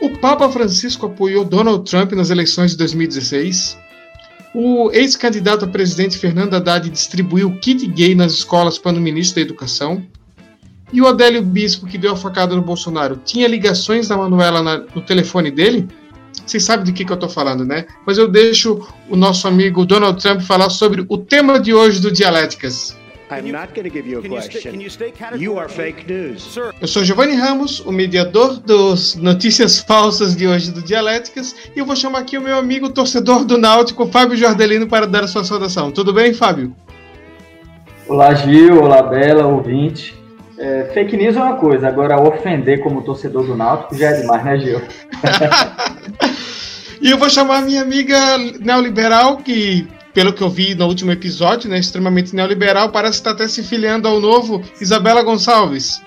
[0.00, 3.76] O Papa Francisco apoiou Donald Trump nas eleições de 2016.
[4.54, 9.42] O ex-candidato a presidente Fernando Haddad distribuiu kit gay nas escolas para o ministro da
[9.42, 10.04] Educação.
[10.92, 14.78] E o Adélio Bispo, que deu a facada no Bolsonaro, tinha ligações da Manuela na,
[14.78, 15.86] no telefone dele?
[16.46, 17.84] Vocês sabem do que, que eu estou falando, né?
[18.06, 22.10] Mas eu deixo o nosso amigo Donald Trump falar sobre o tema de hoje do
[22.10, 22.96] Dialéticas.
[23.30, 24.80] I'm not going to give you a question.
[25.36, 26.58] You are fake news.
[26.80, 31.84] Eu sou Giovanni Ramos, o mediador dos notícias falsas de hoje do Dialéticas, e eu
[31.84, 35.44] vou chamar aqui o meu amigo torcedor do Náutico, Fábio Jordelino, para dar a sua
[35.44, 35.92] saudação.
[35.92, 36.74] Tudo bem, Fábio?
[38.08, 38.82] Olá, Gil.
[38.82, 40.16] Olá, Bela, ouvinte.
[40.58, 44.44] É, fake news é uma coisa, agora ofender como torcedor do Náutico já é demais,
[44.44, 44.80] né, Gil?
[47.00, 48.18] e eu vou chamar minha amiga
[48.58, 53.46] neoliberal, que pelo que eu vi no último episódio, né, extremamente neoliberal, parece estar até
[53.46, 56.00] se filiando ao novo Isabela Gonçalves.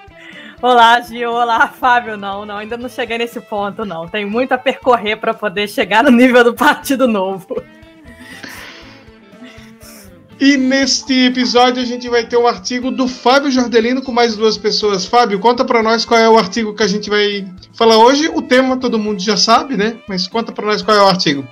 [0.62, 1.32] Olá, Gil.
[1.32, 2.16] Olá, Fábio.
[2.16, 4.08] Não, não, ainda não cheguei nesse ponto, não.
[4.08, 7.64] Tem muito a percorrer para poder chegar no nível do Partido Novo.
[10.40, 14.58] E neste episódio a gente vai ter um artigo do Fábio Jordelino com mais duas
[14.58, 15.06] pessoas.
[15.06, 18.28] Fábio, conta para nós qual é o artigo que a gente vai falar hoje.
[18.28, 19.98] O tema todo mundo já sabe, né?
[20.08, 21.48] Mas conta para nós qual é o artigo.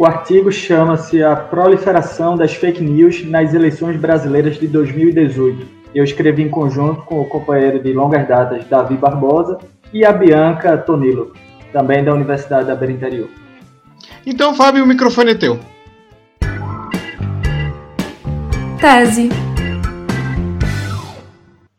[0.00, 5.68] O artigo chama-se A Proliferação das Fake News nas Eleições Brasileiras de 2018.
[5.94, 9.58] Eu escrevi em conjunto com o companheiro de longas datas, Davi Barbosa,
[9.92, 11.34] e a Bianca Tonilo,
[11.70, 13.28] também da Universidade da Beira Interior.
[14.24, 15.60] Então, Fábio, o microfone é teu.
[18.80, 19.49] Tese.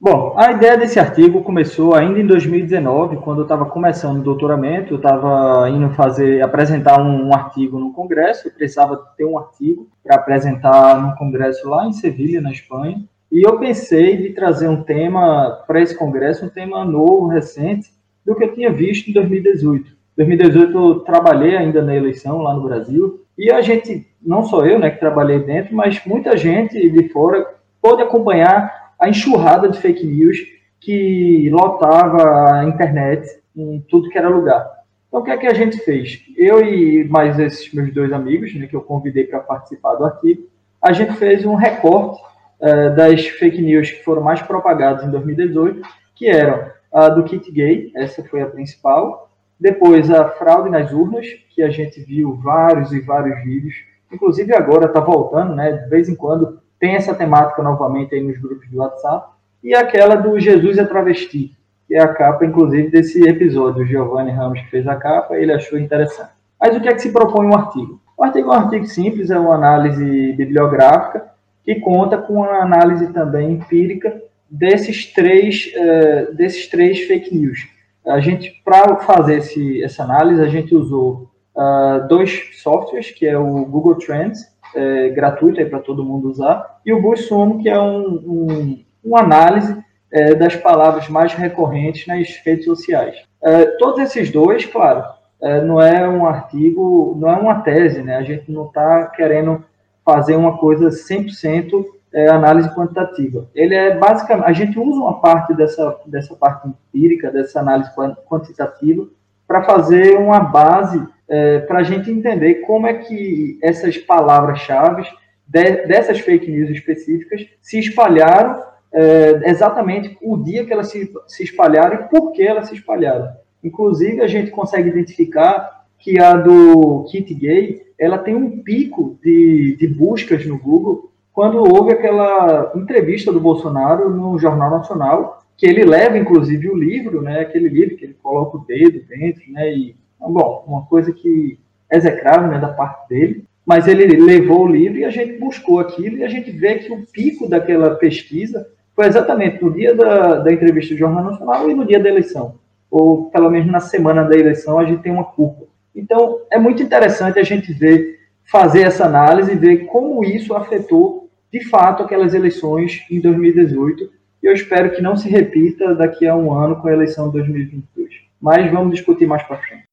[0.04, 4.96] Bom, a ideia desse artigo começou ainda em 2019, quando eu estava começando o doutoramento,
[4.96, 9.88] eu estava indo fazer, apresentar um, um, artigo no congresso, eu precisava ter um artigo
[10.04, 14.82] para apresentar no congresso lá em Sevilha, na Espanha, e eu pensei de trazer um
[14.82, 17.92] tema para esse congresso, um tema novo, recente,
[18.26, 19.88] do que eu tinha visto em 2018.
[19.88, 24.66] Em 2018 eu trabalhei ainda na eleição lá no Brasil, e a gente, não só
[24.66, 27.46] eu, né, que trabalhei dentro, mas muita gente de fora
[27.80, 30.38] pôde acompanhar a enxurrada de fake news
[30.80, 34.70] que lotava a internet em tudo que era lugar.
[35.08, 36.24] Então, o que é que a gente fez?
[36.38, 40.48] Eu e mais esses meus dois amigos, né, que eu convidei para participar do artigo,
[40.82, 42.22] a gente fez um recorte
[42.62, 45.82] uh, das fake news que foram mais propagadas em 2018,
[46.16, 49.30] que eram a do kit gay, essa foi a principal,
[49.60, 53.76] depois a fraude nas urnas, que a gente viu vários e vários vídeos,
[54.12, 58.40] inclusive agora está voltando, né, de vez em quando tem essa temática novamente aí nos
[58.40, 59.28] grupos de WhatsApp,
[59.64, 61.56] e aquela do Jesus é travesti,
[61.88, 63.84] que é a capa, inclusive, desse episódio.
[63.84, 66.32] O Giovanni Ramos que fez a capa, ele achou interessante.
[66.60, 68.02] Mas o que é que se propõe um artigo?
[68.18, 71.28] O artigo é um artigo simples, é uma análise bibliográfica,
[71.64, 74.20] que conta com uma análise também empírica
[74.50, 77.60] desses três, uh, desses três fake news.
[78.08, 83.38] A gente, para fazer esse, essa análise, a gente usou uh, dois softwares, que é
[83.38, 88.06] o Google Trends é, gratuito para todo mundo usar, e o BuzzSumo, que é um,
[88.08, 89.78] um, uma análise
[90.12, 93.16] é, das palavras mais recorrentes nas redes sociais.
[93.42, 95.04] É, todos esses dois, claro,
[95.42, 98.16] é, não é um artigo, não é uma tese, né?
[98.16, 99.64] A gente não está querendo
[100.06, 103.48] fazer uma coisa 100% é, análise quantitativa.
[103.56, 107.90] Ele é basicamente, a gente usa uma parte dessa, dessa parte empírica, dessa análise
[108.28, 109.08] quantitativa,
[109.48, 115.04] para fazer uma base é, para a gente entender como é que essas palavras-chave
[115.48, 118.62] de, dessas fake news específicas se espalharam
[118.94, 123.30] é, exatamente o dia que elas se, se espalharam e por que elas se espalharam.
[123.64, 129.78] Inclusive, a gente consegue identificar que a do kit gay ela tem um pico de,
[129.78, 135.86] de buscas no Google quando houve aquela entrevista do Bolsonaro no Jornal Nacional, que ele
[135.86, 139.96] leva, inclusive, o livro, né, aquele livro que ele coloca o dedo dentro, né, e
[140.30, 141.58] bom, uma coisa que
[141.90, 145.80] é execrável né, da parte dele, mas ele levou o livro e a gente buscou
[145.80, 150.40] aquilo e a gente vê que o pico daquela pesquisa foi exatamente no dia da,
[150.40, 152.56] da entrevista do Jornal Nacional e no dia da eleição,
[152.90, 155.66] ou pelo menos na semana da eleição a gente tem uma curva.
[155.96, 161.30] Então é muito interessante a gente ver, fazer essa análise e ver como isso afetou
[161.52, 164.10] de fato aquelas eleições em 2018
[164.42, 167.34] e eu espero que não se repita daqui a um ano com a eleição de
[167.34, 168.10] 2022.
[168.42, 169.84] Mas vamos discutir mais para frente.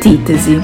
[0.00, 0.58] Antítese.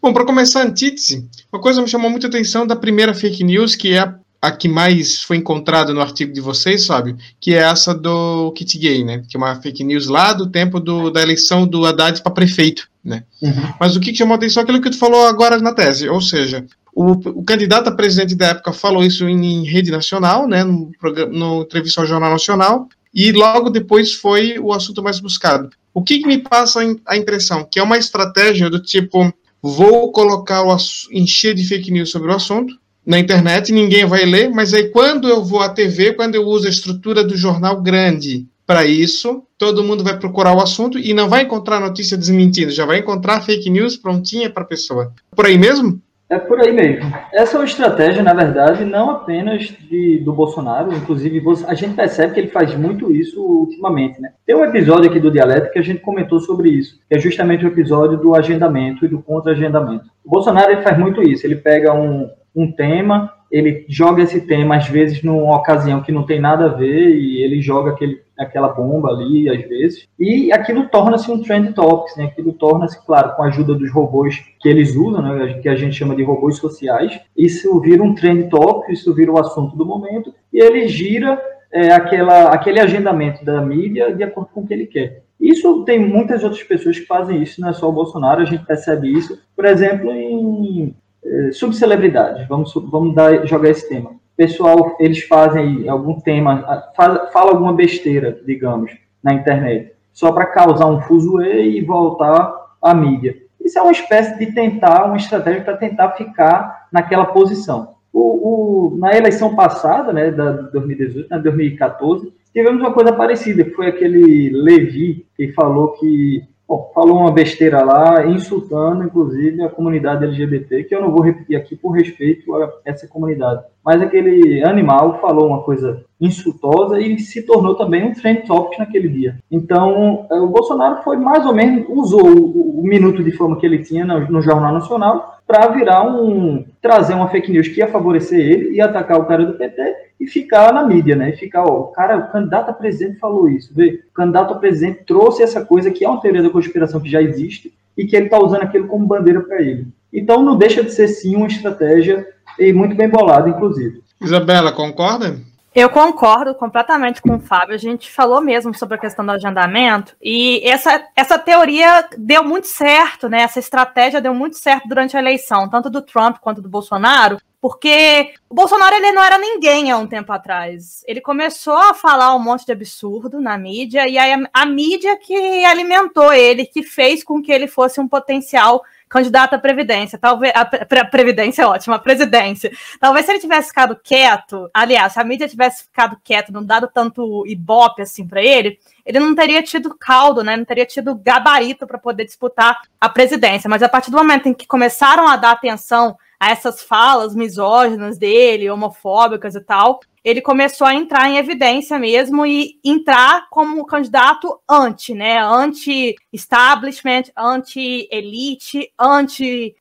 [0.00, 3.74] Bom, para começar a antítese, uma coisa me chamou muita atenção da primeira fake news,
[3.74, 7.58] que é a, a que mais foi encontrada no artigo de vocês, Fábio, que é
[7.58, 9.24] essa do kit gay, né?
[9.28, 12.88] Que é uma fake news lá do tempo do, da eleição do Haddad para prefeito,
[13.04, 13.24] né?
[13.42, 13.74] Uhum.
[13.80, 16.20] Mas o que chamou a atenção é aquilo que tu falou agora na tese, ou
[16.20, 16.64] seja,
[16.94, 20.92] o, o, candidato a presidente da época falou isso em, em rede nacional, né, no,
[21.32, 25.70] no entrevista ao Jornal Nacional, e logo depois foi o assunto mais buscado.
[25.94, 27.66] O que, que me passa a impressão?
[27.70, 30.76] Que é uma estratégia do tipo, vou colocar o
[31.10, 32.74] encher de fake news sobre o assunto
[33.04, 36.66] na internet, ninguém vai ler, mas aí quando eu vou à TV, quando eu uso
[36.66, 41.28] a estrutura do jornal grande para isso, todo mundo vai procurar o assunto e não
[41.28, 45.12] vai encontrar notícia desmentindo, já vai encontrar fake news prontinha para a pessoa.
[45.34, 46.00] Por aí mesmo?
[46.32, 47.12] É por aí mesmo.
[47.30, 52.32] Essa é uma estratégia, na verdade, não apenas de, do Bolsonaro, inclusive a gente percebe
[52.32, 54.18] que ele faz muito isso ultimamente.
[54.18, 54.32] Né?
[54.46, 57.66] Tem um episódio aqui do Dialeto que a gente comentou sobre isso, que é justamente
[57.66, 60.06] o episódio do agendamento e do contra-agendamento.
[60.24, 64.76] O Bolsonaro ele faz muito isso, ele pega um, um tema, ele joga esse tema,
[64.76, 68.68] às vezes, numa ocasião que não tem nada a ver, e ele joga aquele aquela
[68.68, 72.24] bomba ali, às vezes, e aquilo torna-se um trend topics, né?
[72.24, 75.60] Aquilo torna-se, claro, com a ajuda dos robôs que eles usam, né?
[75.60, 79.38] Que a gente chama de robôs sociais, isso vira um trend topic, isso vira o
[79.38, 81.40] assunto do momento, e ele gira
[81.72, 85.22] é, aquela, aquele agendamento da mídia de acordo com o que ele quer.
[85.40, 88.64] Isso tem muitas outras pessoas que fazem isso, não é só o Bolsonaro, a gente
[88.64, 95.22] percebe isso, por exemplo, em é, subcelebridades, vamos, vamos dar, jogar esse tema pessoal, eles
[95.24, 98.92] fazem algum tema, faz, fala alguma besteira, digamos,
[99.22, 103.36] na internet, só para causar um fuzuê e voltar à mídia.
[103.60, 107.94] Isso é uma espécie de tentar, uma estratégia para tentar ficar naquela posição.
[108.12, 113.86] O, o, na eleição passada, né, da 2018, na 2014, tivemos uma coisa parecida, foi
[113.86, 120.84] aquele Levi que falou que Bom, falou uma besteira lá, insultando, inclusive, a comunidade LGBT,
[120.84, 123.64] que eu não vou repetir aqui por respeito a essa comunidade.
[123.84, 129.08] Mas aquele animal falou uma coisa insultosa e se tornou também um trend topic naquele
[129.08, 129.38] dia.
[129.50, 133.66] Então, eh, o Bolsonaro foi mais ou menos, usou o, o minuto de fama que
[133.66, 137.86] ele tinha no, no Jornal Nacional para virar um, trazer uma fake news que ia
[137.86, 139.82] favorecer ele e atacar o cara do PT
[140.18, 141.28] e ficar na mídia, né?
[141.28, 144.00] E ficar, ó, o cara, o candidato a presidente falou isso, vê?
[144.10, 147.20] O candidato a presidente trouxe essa coisa que é uma teoria da conspiração que já
[147.20, 149.88] existe e que ele está usando aquilo como bandeira para ele.
[150.10, 152.26] Então não deixa de ser sim uma estratégia
[152.58, 154.00] e muito bem bolada, inclusive.
[154.22, 155.36] Isabela, concorda?
[155.74, 157.74] Eu concordo completamente com o Fábio.
[157.74, 162.66] A gente falou mesmo sobre a questão do agendamento e essa, essa teoria deu muito
[162.66, 163.40] certo, né?
[163.40, 168.34] Essa estratégia deu muito certo durante a eleição, tanto do Trump quanto do Bolsonaro, porque
[168.50, 171.02] o Bolsonaro ele não era ninguém há um tempo atrás.
[171.06, 175.64] Ele começou a falar um monte de absurdo na mídia e a, a mídia que
[175.64, 180.18] alimentou ele, que fez com que ele fosse um potencial candidato à Previdência.
[180.18, 180.52] Talvez.
[180.56, 182.72] A, a Previdência é ótima, a presidência.
[182.98, 186.88] Talvez se ele tivesse ficado quieto, aliás, se a mídia tivesse ficado quieto, não dado
[186.92, 190.56] tanto ibope assim para ele, ele não teria tido caldo, né?
[190.56, 193.68] Não teria tido gabarito para poder disputar a presidência.
[193.68, 198.18] Mas a partir do momento em que começaram a dar atenção a essas falas misóginas
[198.18, 204.60] dele, homofóbicas e tal, ele começou a entrar em evidência mesmo e entrar como candidato
[204.68, 205.38] anti, né?
[205.40, 209.72] Anti-establishment, anti-elite, anti-grupos,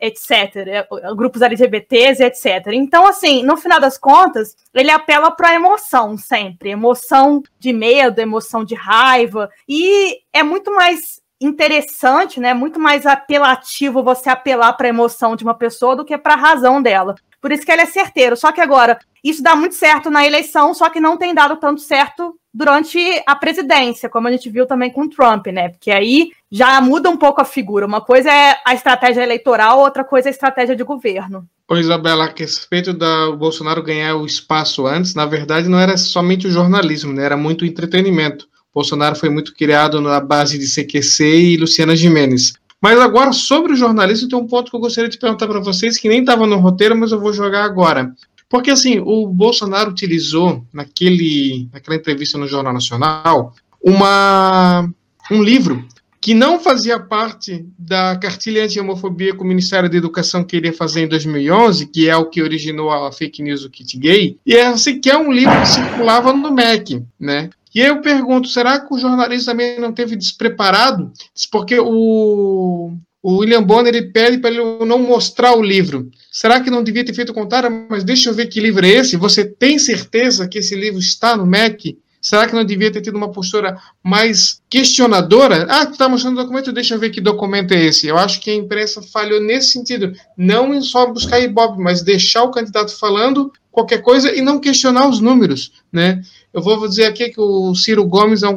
[0.00, 0.84] é, etc.
[1.16, 2.72] Grupos LGBTs, etc.
[2.72, 6.70] Então, assim, no final das contas, ele apela para emoção sempre.
[6.70, 9.48] Emoção de medo, emoção de raiva.
[9.68, 12.54] E é muito mais interessante, né?
[12.54, 16.38] Muito mais apelativo você apelar para a emoção de uma pessoa do que para a
[16.38, 17.14] razão dela.
[17.40, 18.36] Por isso que ele é certeiro.
[18.36, 21.80] Só que agora, isso dá muito certo na eleição, só que não tem dado tanto
[21.80, 25.68] certo durante a presidência, como a gente viu também com Trump, né?
[25.68, 27.84] Porque aí já muda um pouco a figura.
[27.84, 31.46] Uma coisa é a estratégia eleitoral, outra coisa é a estratégia de governo.
[31.68, 36.46] Ô Isabela, a respeito da Bolsonaro ganhar o espaço antes, na verdade não era somente
[36.46, 37.24] o jornalismo, né?
[37.24, 38.46] Era muito entretenimento.
[38.74, 42.54] Bolsonaro foi muito criado na base de CQC e Luciana Jimenez.
[42.82, 45.96] Mas agora, sobre o jornalismo, tem um ponto que eu gostaria de perguntar para vocês,
[45.96, 48.12] que nem estava no roteiro, mas eu vou jogar agora.
[48.48, 54.90] Porque, assim, o Bolsonaro utilizou, naquele, naquela entrevista no Jornal Nacional, uma,
[55.30, 55.86] um livro
[56.20, 61.08] que não fazia parte da cartilha anti-homofobia que o Ministério da Educação queria fazer em
[61.08, 64.98] 2011, que é o que originou a fake news do kit gay, e é, assim,
[64.98, 67.50] que é um livro que circulava no MEC, né?
[67.74, 71.12] E aí eu pergunto, será que o jornalista também não teve despreparado?
[71.50, 76.08] Porque o, o William Bonner ele pede para ele não mostrar o livro.
[76.30, 77.86] Será que não devia ter feito o contrário?
[77.90, 79.16] Mas deixa eu ver que livro é esse.
[79.16, 81.98] Você tem certeza que esse livro está no MEC?
[82.24, 85.66] Será que não devia ter tido uma postura mais questionadora?
[85.68, 88.06] Ah, tu está mostrando o documento, deixa eu ver que documento é esse.
[88.06, 90.10] Eu acho que a imprensa falhou nesse sentido.
[90.34, 95.18] Não só buscar Ibope, mas deixar o candidato falando qualquer coisa e não questionar os
[95.20, 96.22] números, né?
[96.52, 98.48] Eu vou dizer aqui que o Ciro Gomes, é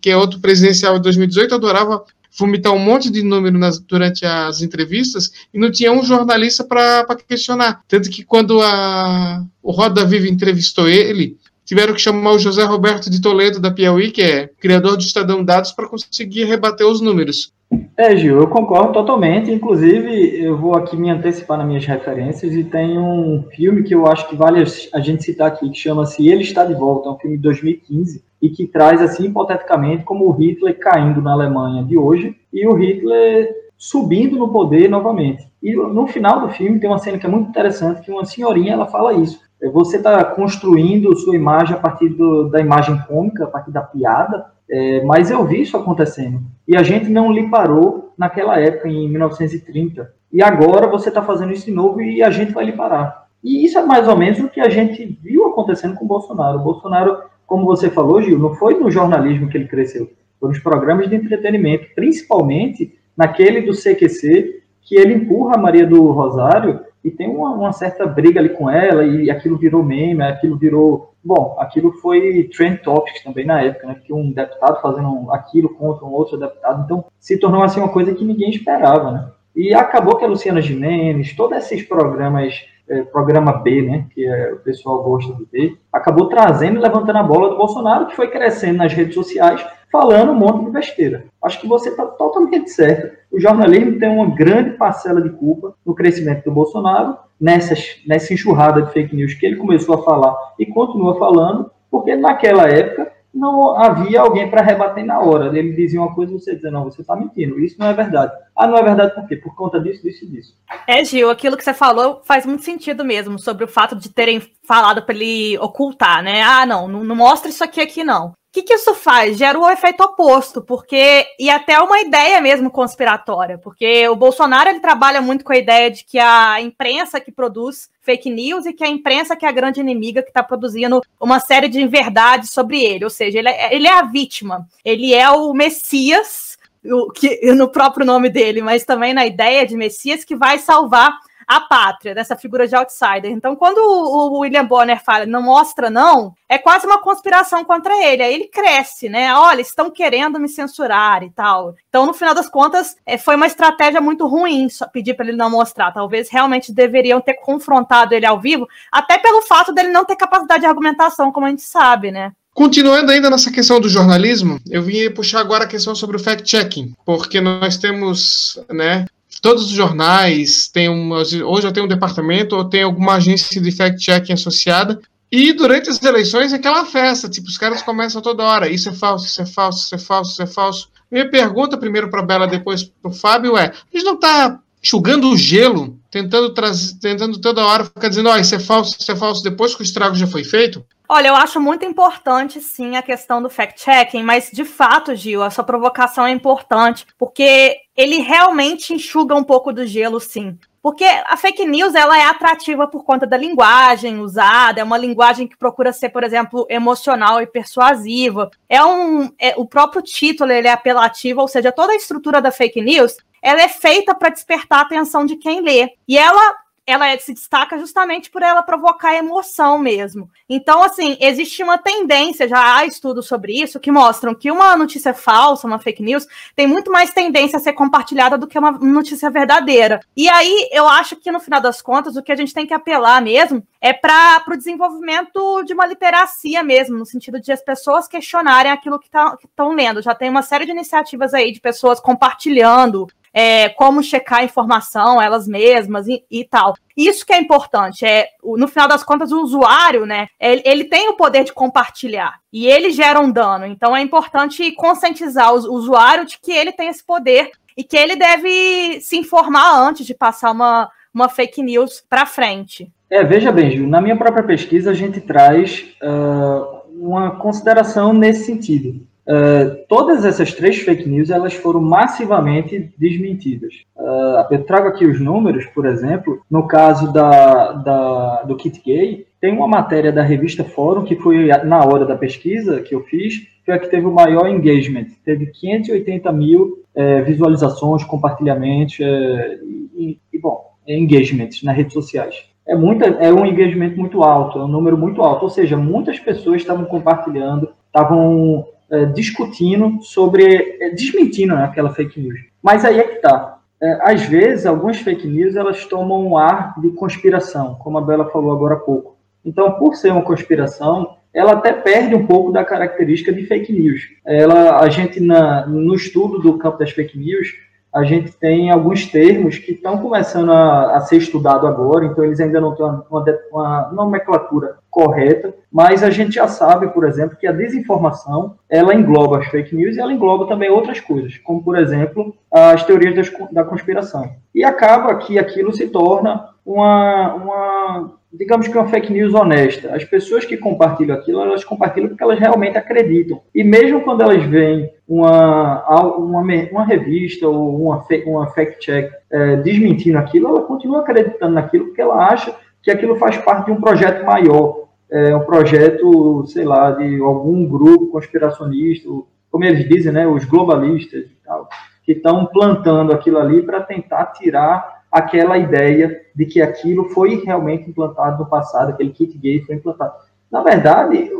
[0.00, 2.04] que é outro presidencial de 2018, adorava
[2.38, 7.04] vomitar um monte de número nas, durante as entrevistas e não tinha um jornalista para
[7.28, 7.82] questionar.
[7.88, 13.10] Tanto que quando a, o Roda Viva entrevistou ele, tiveram que chamar o José Roberto
[13.10, 17.52] de Toledo da Piauí, que é criador do Estadão Dados, para conseguir rebater os números.
[17.96, 19.50] É, Gil, eu concordo totalmente.
[19.50, 24.06] Inclusive, eu vou aqui me antecipar nas minhas referências e tem um filme que eu
[24.06, 27.18] acho que vale a gente citar aqui, que chama-se Ele Está de Volta, é um
[27.18, 31.96] filme de 2015 e que traz, assim, hipoteticamente, como o Hitler caindo na Alemanha de
[31.96, 35.48] hoje e o Hitler subindo no poder novamente.
[35.62, 38.74] E no final do filme tem uma cena que é muito interessante, que uma senhorinha
[38.74, 39.40] ela fala isso.
[39.64, 43.80] É, você está construindo sua imagem a partir do, da imagem cômica, a partir da
[43.80, 46.42] piada, é, mas eu vi isso acontecendo.
[46.68, 50.12] E a gente não lhe parou naquela época, em 1930.
[50.30, 53.24] E agora você está fazendo isso de novo e a gente vai lhe parar.
[53.42, 56.58] E isso é mais ou menos o que a gente viu acontecendo com o Bolsonaro.
[56.58, 60.58] O Bolsonaro, como você falou, Gil, não foi no jornalismo que ele cresceu, foi nos
[60.58, 67.10] programas de entretenimento, principalmente naquele do CQC, que ele empurra a Maria do Rosário e
[67.10, 71.12] tem uma, uma, certa briga ali com ela, e aquilo virou meme, aquilo virou.
[71.22, 74.00] Bom, aquilo foi trend topics também na época, né?
[74.02, 78.14] Que um deputado fazendo aquilo contra um outro deputado, então se tornou assim uma coisa
[78.14, 79.28] que ninguém esperava, né?
[79.54, 84.52] E acabou que a Luciana Gimenez, todos esses programas, é, programa B, né, que é,
[84.52, 88.28] o pessoal gosta de ver, acabou trazendo e levantando a bola do Bolsonaro, que foi
[88.28, 91.26] crescendo nas redes sociais, falando um monte de besteira.
[91.40, 93.16] Acho que você está totalmente certo.
[93.30, 98.82] O jornalismo tem uma grande parcela de culpa no crescimento do Bolsonaro, nessas, nessa enxurrada
[98.82, 103.76] de fake news que ele começou a falar e continua falando, porque naquela época não
[103.76, 105.56] havia alguém para rebater na hora.
[105.56, 108.32] Ele dizia uma coisa e você dizia, não, você está mentindo, isso não é verdade.
[108.56, 109.36] Ah, não é verdade por quê?
[109.36, 110.56] Por conta disso, disso e disso.
[110.88, 114.42] É, Gil, aquilo que você falou faz muito sentido mesmo, sobre o fato de terem
[114.66, 116.42] falado para ele ocultar, né?
[116.42, 119.36] Ah, não, não, não mostra isso aqui aqui, não que, que isso faz?
[119.36, 121.26] Gera o efeito oposto, porque.
[121.40, 125.90] E até uma ideia mesmo conspiratória, porque o Bolsonaro ele trabalha muito com a ideia
[125.90, 129.52] de que a imprensa que produz fake news e que a imprensa que é a
[129.52, 133.02] grande inimiga que está produzindo uma série de inverdades sobre ele.
[133.02, 137.68] Ou seja, ele é, ele é a vítima, ele é o Messias, o, que, no
[137.68, 141.12] próprio nome dele, mas também na ideia de Messias que vai salvar
[141.46, 143.30] a pátria, dessa figura de outsider.
[143.30, 148.22] Então, quando o, William Bonner fala não mostra não, é quase uma conspiração contra ele.
[148.22, 149.34] Aí ele cresce, né?
[149.34, 151.74] Olha, estão querendo me censurar e tal.
[151.88, 155.50] Então, no final das contas, é, foi uma estratégia muito ruim pedir para ele não
[155.50, 155.92] mostrar.
[155.92, 160.60] Talvez realmente deveriam ter confrontado ele ao vivo, até pelo fato dele não ter capacidade
[160.60, 162.32] de argumentação, como a gente sabe, né?
[162.54, 166.94] Continuando ainda nessa questão do jornalismo, eu vim puxar agora a questão sobre o fact-checking,
[167.04, 169.06] porque nós temos né,
[169.44, 173.70] todos os jornais têm uma, hoje já tem um departamento ou tem alguma agência de
[173.70, 174.98] fact-checking associada.
[175.30, 178.94] E durante as eleições é aquela festa, tipo, os caras começam toda hora, isso é
[178.94, 180.88] falso, isso é falso, isso é falso, isso é falso.
[181.10, 185.28] Minha pergunta primeiro para Bela, depois para o Fábio é, a gente não está enxugando
[185.28, 189.12] o gelo, tentando, trazer, tentando toda hora ficar dizendo, ó, oh, isso é falso, isso
[189.12, 190.82] é falso, depois que o estrago já foi feito?
[191.06, 195.50] Olha, eu acho muito importante, sim, a questão do fact-checking, mas de fato, Gil, a
[195.50, 200.58] sua provocação é importante, porque ele realmente enxuga um pouco do gelo, sim.
[200.82, 205.48] Porque a fake news ela é atrativa por conta da linguagem usada, é uma linguagem
[205.48, 208.50] que procura ser, por exemplo, emocional e persuasiva.
[208.68, 212.52] É um, é, o próprio título ele é apelativo, ou seja, toda a estrutura da
[212.52, 215.90] fake news ela é feita para despertar a atenção de quem lê.
[216.08, 216.56] E ela
[216.86, 220.30] ela se destaca justamente por ela provocar emoção mesmo.
[220.48, 225.14] Então, assim, existe uma tendência, já há estudos sobre isso, que mostram que uma notícia
[225.14, 229.30] falsa, uma fake news, tem muito mais tendência a ser compartilhada do que uma notícia
[229.30, 230.00] verdadeira.
[230.16, 232.74] E aí, eu acho que, no final das contas, o que a gente tem que
[232.74, 238.06] apelar mesmo é para o desenvolvimento de uma literacia mesmo, no sentido de as pessoas
[238.06, 240.02] questionarem aquilo que estão tá, lendo.
[240.02, 245.20] Já tem uma série de iniciativas aí de pessoas compartilhando é, como checar a informação
[245.20, 246.74] elas mesmas e, e, tal.
[246.96, 248.06] Isso que é importante.
[248.06, 252.38] É, no final das contas, o usuário, né, ele, ele, tem o poder de compartilhar
[252.52, 253.66] e ele gera um dano.
[253.66, 258.14] Então é importante conscientizar o usuário de que ele tem esse poder e que ele
[258.14, 262.88] deve se informar antes de passar uma, uma fake news para frente.
[263.10, 269.06] É, veja bem, na minha própria pesquisa a gente traz uh, uma consideração nesse sentido.
[269.26, 273.74] Uh, todas essas três fake news elas foram massivamente desmentidas.
[273.96, 279.26] Uh, eu trago aqui os números, por exemplo, no caso da, da, do kit gay,
[279.40, 283.46] tem uma matéria da revista Fórum que foi na hora da pesquisa que eu fiz,
[283.64, 289.58] foi a que teve o maior engagement, teve 580 mil é, visualizações, compartilhamentos é,
[289.94, 292.44] e, e, bom, engagements nas redes sociais.
[292.66, 296.18] É, muita, é um engagement muito alto, é um número muito alto, ou seja, muitas
[296.18, 302.40] pessoas estavam compartilhando, estavam é, discutindo sobre, é, desmentindo né, aquela fake news.
[302.62, 303.58] Mas aí é que está.
[303.82, 308.30] É, às vezes, algumas fake news elas tomam um ar de conspiração, como a Bela
[308.30, 309.16] falou agora há pouco.
[309.44, 314.02] Então, por ser uma conspiração, ela até perde um pouco da característica de fake news.
[314.24, 317.48] Ela, a gente, na, no estudo do campo das fake news,
[317.94, 322.40] a gente tem alguns termos que estão começando a, a ser estudado agora, então eles
[322.40, 327.36] ainda não têm uma, uma, uma, nomenclatura correta, mas a gente já sabe, por exemplo,
[327.36, 331.62] que a desinformação ela engloba as fake news e ela engloba também outras coisas, como
[331.62, 334.28] por exemplo as teorias das, da conspiração.
[334.52, 339.94] E acaba que aquilo se torna uma, uma digamos que uma fake news honesta.
[339.94, 343.40] As pessoas que compartilham aquilo, elas compartilham porque elas realmente acreditam.
[343.54, 350.18] E mesmo quando elas veem uma, uma, uma revista ou uma, uma fact-check é, desmentindo
[350.18, 354.24] aquilo, ela continua acreditando naquilo porque ela acha que aquilo faz parte de um projeto
[354.24, 359.08] maior, é, um projeto, sei lá, de algum grupo conspiracionista,
[359.50, 361.68] como eles dizem, né, os globalistas e tal,
[362.02, 367.88] que estão plantando aquilo ali para tentar tirar aquela ideia de que aquilo foi realmente
[367.88, 370.12] implantado no passado, aquele kit gay foi implantado.
[370.50, 371.30] Na verdade,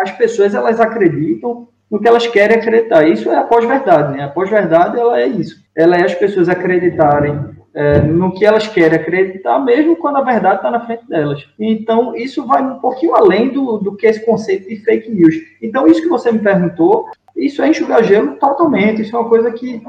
[0.00, 3.08] as pessoas elas acreditam no que elas querem acreditar.
[3.08, 4.22] Isso é a pós-verdade, né?
[4.22, 5.64] A pós-verdade ela é isso.
[5.76, 7.36] Ela é as pessoas acreditarem
[7.74, 11.44] é, no que elas querem acreditar, mesmo quando a verdade está na frente delas.
[11.58, 15.34] Então, isso vai um pouquinho além do, do que esse conceito de fake news.
[15.60, 19.02] Então, isso que você me perguntou, isso é enxugar gelo totalmente.
[19.02, 19.82] Isso é uma coisa que,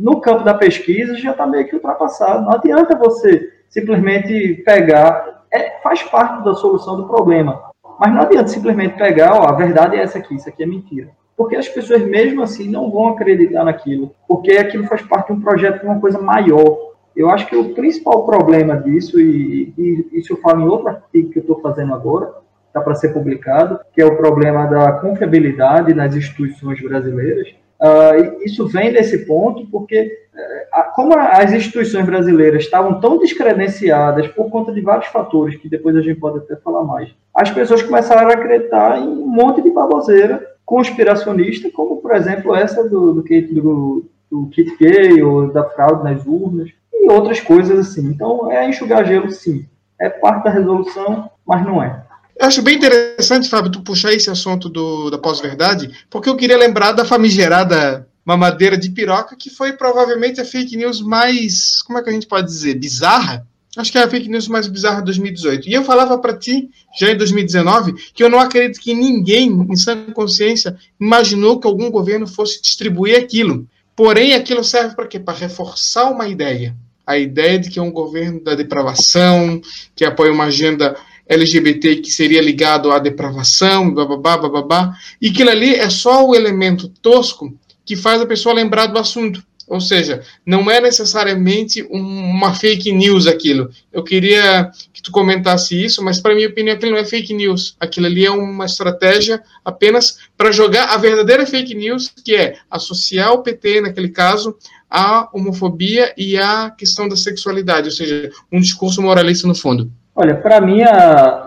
[0.00, 2.42] no campo da pesquisa, já está meio que ultrapassado.
[2.42, 5.44] Não adianta você simplesmente pegar.
[5.52, 7.70] É, faz parte da solução do problema.
[7.98, 11.10] Mas não adianta simplesmente pegar, ó, a verdade é essa aqui, isso aqui é mentira.
[11.36, 14.14] Porque as pessoas, mesmo assim, não vão acreditar naquilo.
[14.26, 16.92] Porque aquilo faz parte de um projeto de uma coisa maior.
[17.14, 21.30] Eu acho que o principal problema disso, e, e isso eu falo em outro artigo
[21.30, 22.32] que eu estou fazendo agora,
[22.68, 27.48] está para ser publicado, que é o problema da confiabilidade nas instituições brasileiras.
[27.80, 34.50] Uh, isso vem desse ponto porque, uh, como as instituições brasileiras estavam tão descredenciadas por
[34.50, 38.28] conta de vários fatores, que depois a gente pode até falar mais, as pessoas começaram
[38.28, 44.04] a acreditar em um monte de baboseira conspiracionista, como, por exemplo, essa do, do, do,
[44.30, 48.08] do kit gay ou da fraude nas urnas, e outras coisas assim.
[48.08, 49.64] Então, é enxugar gelo, sim.
[49.98, 52.02] É parte da resolução, mas não é.
[52.38, 56.56] Eu acho bem interessante, Fábio, tu puxar esse assunto do, da pós-verdade, porque eu queria
[56.56, 62.02] lembrar da famigerada mamadeira de piroca, que foi provavelmente a fake news mais, como é
[62.02, 63.46] que a gente pode dizer, bizarra?
[63.76, 65.68] Acho que é a fake news mais bizarra de 2018.
[65.68, 69.76] E eu falava para ti, já em 2019, que eu não acredito que ninguém, em
[69.76, 73.68] sã consciência, imaginou que algum governo fosse distribuir aquilo.
[73.94, 75.20] Porém, aquilo serve para quê?
[75.20, 76.74] Para reforçar uma ideia.
[77.06, 79.60] A ideia de que é um governo da depravação,
[79.94, 80.96] que apoia uma agenda
[81.30, 86.88] LGBT que seria ligado à depravação, bababá, bababá, e aquilo ali é só o elemento
[86.88, 89.42] tosco que faz a pessoa lembrar do assunto.
[89.70, 93.70] Ou seja, não é necessariamente uma fake news aquilo.
[93.92, 97.76] Eu queria que tu comentasse isso, mas para minha opinião aquilo não é fake news.
[97.78, 103.32] Aquilo ali é uma estratégia apenas para jogar a verdadeira fake news, que é associar
[103.32, 104.56] o PT, naquele caso,
[104.90, 109.88] à homofobia e à questão da sexualidade, ou seja, um discurso moralista no fundo.
[110.14, 110.80] Olha, para mim,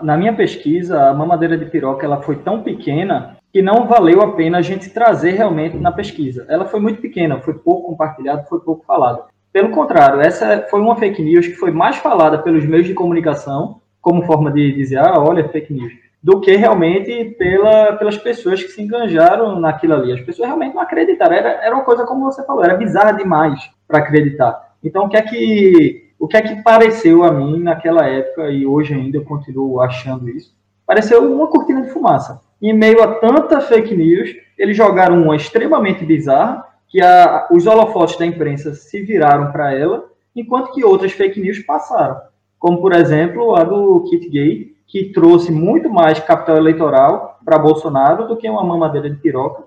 [0.02, 4.32] na minha pesquisa, a mamadeira de piroca ela foi tão pequena que não valeu a
[4.32, 6.44] pena a gente trazer realmente na pesquisa.
[6.48, 9.24] Ela foi muito pequena, foi pouco compartilhada, foi pouco falada.
[9.52, 13.80] Pelo contrário, essa foi uma fake news que foi mais falada pelos meios de comunicação,
[14.00, 18.70] como forma de dizer, ah, olha, fake news, do que realmente pela, pelas pessoas que
[18.70, 20.12] se enganjaram naquilo ali.
[20.12, 21.36] As pessoas realmente não acreditaram.
[21.36, 24.74] Era, era uma coisa, como você falou, era bizarra demais para acreditar.
[24.82, 28.64] Então, o que é que o que é que pareceu a mim naquela época, e
[28.64, 30.56] hoje ainda eu continuo achando isso,
[30.86, 32.40] pareceu uma cortina de fumaça.
[32.62, 38.16] Em meio a tanta fake news, eles jogaram uma extremamente bizarra, que a, os holofotes
[38.16, 42.16] da imprensa se viraram para ela, enquanto que outras fake news passaram.
[42.58, 48.26] Como, por exemplo, a do Kit Gay, que trouxe muito mais capital eleitoral para Bolsonaro
[48.26, 49.64] do que uma mamadeira de piroca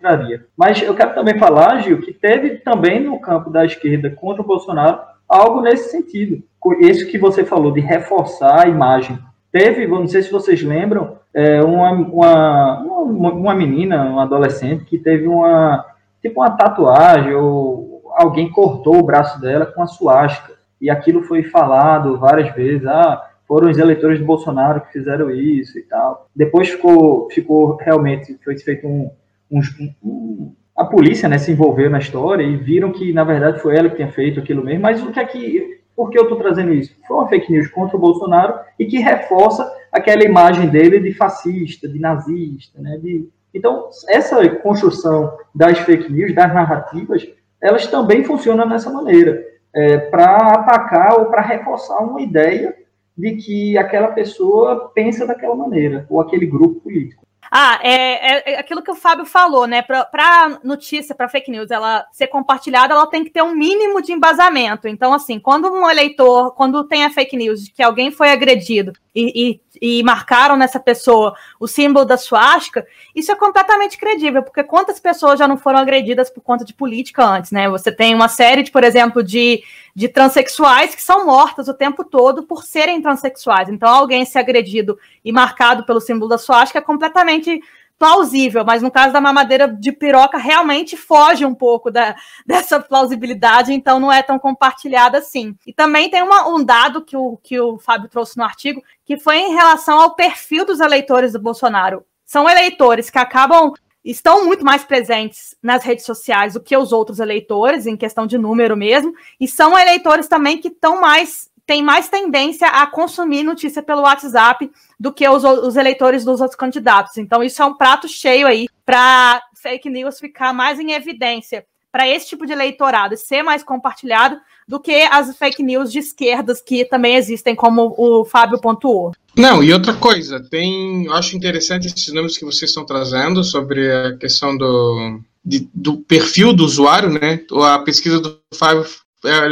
[0.00, 0.44] traria.
[0.56, 4.46] Mas eu quero também falar, Gil, que teve também no campo da esquerda contra o
[4.46, 6.42] Bolsonaro algo nesse sentido.
[6.80, 9.16] Isso que você falou de reforçar a imagem.
[9.52, 15.28] Teve, não sei se vocês lembram, é, uma, uma, uma menina, uma adolescente, que teve
[15.28, 15.86] uma,
[16.20, 20.54] tipo uma tatuagem, ou alguém cortou o braço dela com a suástica.
[20.80, 25.78] E aquilo foi falado várias vezes, ah, foram os eleitores de Bolsonaro que fizeram isso
[25.78, 26.28] e tal.
[26.34, 29.10] Depois ficou, ficou realmente, foi feito um,
[29.50, 29.60] um,
[30.02, 33.88] um a polícia né, se envolveu na história e viram que, na verdade, foi ela
[33.88, 34.82] que tinha feito aquilo mesmo.
[34.82, 35.80] Mas o que é que.
[35.94, 36.96] Por que eu estou trazendo isso?
[37.06, 41.86] Foi uma fake news contra o Bolsonaro e que reforça aquela imagem dele de fascista,
[41.86, 42.80] de nazista.
[42.80, 43.28] Né, de...
[43.52, 47.28] Então, essa construção das fake news, das narrativas,
[47.60, 52.74] elas também funcionam dessa maneira é, para atacar ou para reforçar uma ideia
[53.16, 57.26] de que aquela pessoa pensa daquela maneira, ou aquele grupo político.
[57.50, 59.82] Ah, é, é, é, aquilo que o Fábio falou, né?
[59.82, 64.12] Para notícia, para fake news, ela ser compartilhada, ela tem que ter um mínimo de
[64.12, 64.86] embasamento.
[64.86, 68.92] Então, assim, quando um eleitor, quando tem a fake news de que alguém foi agredido
[69.14, 74.62] e, e, e marcaram nessa pessoa o símbolo da suástica, isso é completamente credível, porque
[74.62, 77.68] quantas pessoas já não foram agredidas por conta de política antes, né?
[77.68, 79.62] Você tem uma série de, por exemplo, de,
[79.94, 83.68] de transexuais que são mortas o tempo todo por serem transexuais.
[83.68, 87.60] Então, alguém ser agredido e marcado pelo símbolo da suástica é completamente
[88.00, 93.74] plausível, mas no caso da mamadeira de piroca, realmente foge um pouco da, dessa plausibilidade,
[93.74, 95.54] então não é tão compartilhada assim.
[95.66, 99.18] E também tem uma, um dado que o, que o Fábio trouxe no artigo, que
[99.18, 102.02] foi em relação ao perfil dos eleitores do Bolsonaro.
[102.24, 107.20] São eleitores que acabam estão muito mais presentes nas redes sociais do que os outros
[107.20, 112.08] eleitores, em questão de número mesmo, e são eleitores também que estão mais tem mais
[112.08, 117.16] tendência a consumir notícia pelo WhatsApp do que os, os eleitores dos outros candidatos.
[117.16, 122.08] Então, isso é um prato cheio aí para fake news ficar mais em evidência para
[122.08, 126.84] esse tipo de eleitorado ser mais compartilhado do que as fake news de esquerdas que
[126.84, 129.12] também existem, como o Fábio pontuou.
[129.36, 133.92] Não, e outra coisa, tem, eu acho interessante esses números que vocês estão trazendo sobre
[133.92, 137.44] a questão do, de, do perfil do usuário, né?
[137.62, 138.84] A pesquisa do Fábio
[139.24, 139.50] é,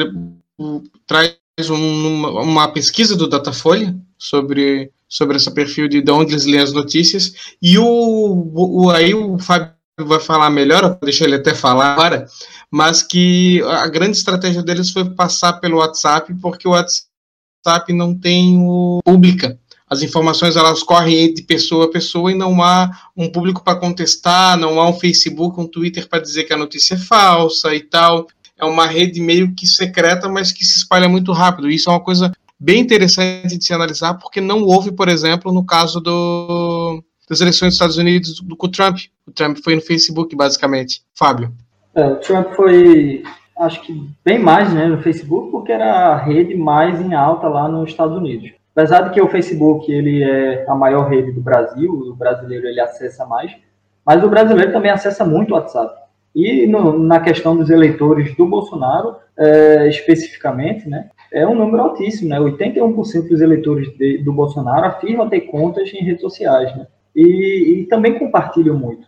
[1.07, 1.38] traz
[1.69, 6.73] um, uma pesquisa do Datafolha sobre, sobre esse perfil de, de onde eles lêem as
[6.73, 11.95] notícias, e o, o, aí o Fábio vai falar melhor, eu deixar ele até falar
[11.95, 12.27] agora,
[12.71, 18.57] mas que a grande estratégia deles foi passar pelo WhatsApp, porque o WhatsApp não tem
[18.61, 19.59] o pública.
[19.91, 24.57] As informações elas correm de pessoa a pessoa e não há um público para contestar,
[24.57, 28.27] não há um Facebook, um Twitter para dizer que a notícia é falsa e tal
[28.59, 31.71] é uma rede meio que secreta, mas que se espalha muito rápido.
[31.71, 35.65] Isso é uma coisa bem interessante de se analisar, porque não houve, por exemplo, no
[35.65, 38.99] caso do, das eleições dos Estados Unidos do, o Trump.
[39.27, 41.03] O Trump foi no Facebook, basicamente.
[41.15, 41.53] Fábio.
[41.95, 43.23] É, o Trump foi,
[43.61, 47.69] acho que bem mais né, no Facebook, porque era a rede mais em alta lá
[47.69, 48.51] nos Estados Unidos.
[48.75, 52.81] Apesar de que o Facebook ele é a maior rede do Brasil, o brasileiro ele
[52.81, 53.53] acessa mais,
[54.07, 56.08] mas o brasileiro também acessa muito o WhatsApp.
[56.35, 62.31] E no, na questão dos eleitores do Bolsonaro, é, especificamente, né, é um número altíssimo,
[62.31, 62.39] né?
[62.39, 66.87] 81% dos eleitores de, do Bolsonaro afirmam ter contas em redes sociais, né?
[67.15, 69.07] E, e, também compartilham muito.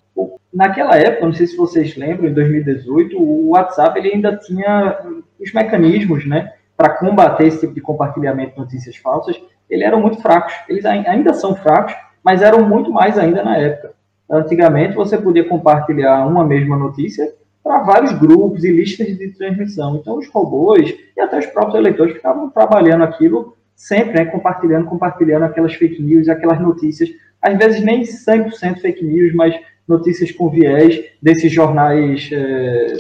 [0.53, 4.99] Naquela época, não sei se vocês lembram, em 2018, o WhatsApp ele ainda tinha
[5.39, 10.21] os mecanismos, né, para combater esse tipo de compartilhamento de notícias falsas, eles eram muito
[10.21, 10.53] fracos.
[10.69, 13.93] Eles ainda são fracos, mas eram muito mais ainda na época.
[14.31, 19.97] Antigamente, você podia compartilhar uma mesma notícia para vários grupos e listas de transmissão.
[19.97, 25.45] Então, os robôs e até os próprios eleitores ficavam trabalhando aquilo sempre, né, compartilhando, compartilhando
[25.45, 31.03] aquelas fake news, aquelas notícias, às vezes nem 100% fake news, mas notícias com viés
[31.21, 32.93] desses jornais, é,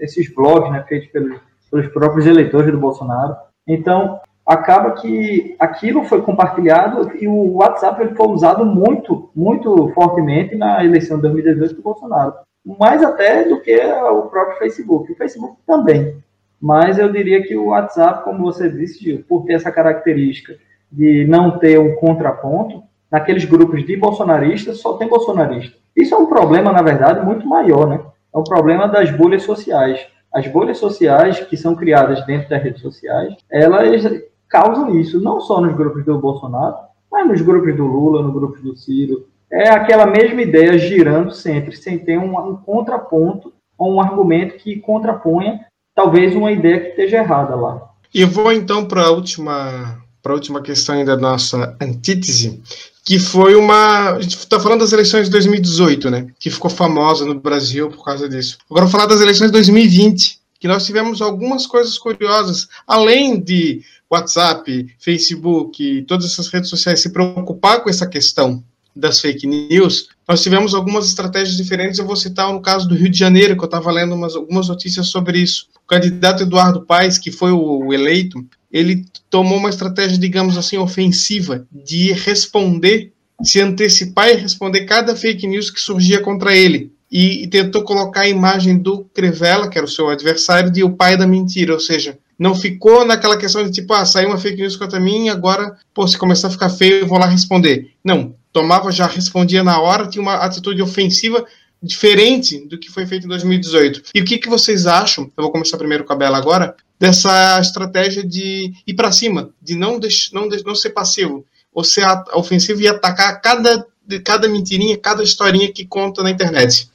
[0.00, 3.34] esses blogs, né, feitos pelos, pelos próprios eleitores do Bolsonaro.
[3.66, 10.54] Então, acaba que aquilo foi compartilhado e o WhatsApp ele foi usado muito, muito fortemente
[10.54, 12.34] na eleição de 2018 do Bolsonaro.
[12.78, 15.12] Mais até do que o próprio Facebook.
[15.12, 16.16] O Facebook também.
[16.60, 20.56] Mas eu diria que o WhatsApp, como você disse, por ter essa característica
[20.90, 25.76] de não ter um contraponto, naqueles grupos de bolsonaristas só tem bolsonarista.
[25.94, 28.00] Isso é um problema, na verdade, muito maior, né?
[28.34, 30.06] É um problema das bolhas sociais.
[30.32, 34.04] As bolhas sociais que são criadas dentro das redes sociais, elas
[34.48, 36.76] causam isso, não só nos grupos do Bolsonaro,
[37.10, 39.26] mas nos grupos do Lula, nos grupos do Ciro.
[39.50, 44.76] É aquela mesma ideia girando sempre, sem ter um, um contraponto ou um argumento que
[44.80, 45.60] contraponha
[45.94, 47.90] talvez uma ideia que esteja errada lá.
[48.12, 52.62] E vou então para a última, para a última questão da nossa antítese,
[53.04, 54.12] que foi uma.
[54.12, 56.26] A gente está falando das eleições de 2018, né?
[56.38, 58.58] Que ficou famosa no Brasil por causa disso.
[58.70, 63.82] Agora vou falar das eleições de 2020, que nós tivemos algumas coisas curiosas, além de
[64.10, 68.62] WhatsApp, Facebook, todas essas redes sociais se preocupar com essa questão
[68.96, 71.98] das fake news, nós tivemos algumas estratégias diferentes.
[71.98, 74.68] Eu vou citar no caso do Rio de Janeiro, que eu estava lendo umas, algumas
[74.68, 75.68] notícias sobre isso.
[75.84, 80.78] O candidato Eduardo Paes, que foi o, o eleito, ele tomou uma estratégia, digamos assim,
[80.78, 86.92] ofensiva, de responder, se antecipar e responder cada fake news que surgia contra ele.
[87.12, 90.90] E, e tentou colocar a imagem do Crevella, que era o seu adversário, de o
[90.90, 94.60] pai da mentira, ou seja, não ficou naquela questão de tipo, ah, saiu uma fake
[94.60, 97.92] news contra mim, agora, pô, se começar a ficar feio, eu vou lá responder.
[98.04, 101.44] Não, tomava, já respondia na hora, tinha uma atitude ofensiva
[101.82, 104.02] diferente do que foi feito em 2018.
[104.14, 105.30] E o que, que vocês acham?
[105.36, 109.74] Eu vou começar primeiro com a Bela agora, dessa estratégia de ir para cima, de
[109.74, 113.86] não, deix, não, não ser passivo, ou ser ofensivo e atacar cada
[114.24, 116.88] cada mentirinha, cada historinha que conta na internet.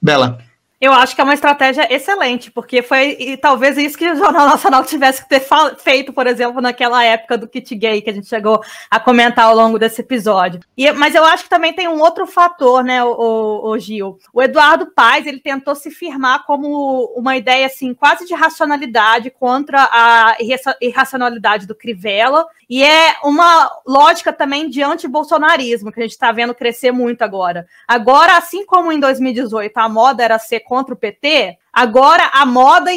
[0.00, 0.45] Bela.
[0.78, 4.46] Eu acho que é uma estratégia excelente, porque foi e, talvez isso que o Jornal
[4.46, 5.42] Nacional tivesse que ter
[5.78, 9.56] feito, por exemplo, naquela época do kit gay que a gente chegou a comentar ao
[9.56, 10.60] longo desse episódio.
[10.76, 14.18] E, mas eu acho que também tem um outro fator, né, o, o, Gil.
[14.34, 19.88] O Eduardo Paes ele tentou se firmar como uma ideia assim quase de racionalidade contra
[19.90, 20.36] a
[20.80, 26.54] irracionalidade do Crivella e é uma lógica também de anti-bolsonarismo que a gente está vendo
[26.54, 27.66] crescer muito agora.
[27.88, 32.90] Agora, assim como em 2018 a moda era ser contra o PT, agora a moda,